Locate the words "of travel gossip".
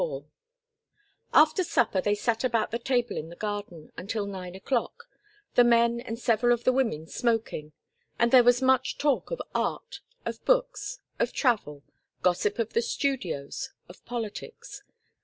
11.19-12.57